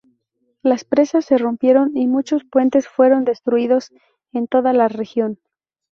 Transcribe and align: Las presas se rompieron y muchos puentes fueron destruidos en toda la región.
Las 0.63 0.83
presas 0.83 1.25
se 1.25 1.37
rompieron 1.37 1.95
y 1.95 2.07
muchos 2.07 2.43
puentes 2.43 2.87
fueron 2.87 3.23
destruidos 3.23 3.91
en 4.33 4.47
toda 4.47 4.73
la 4.73 4.87
región. 4.87 5.37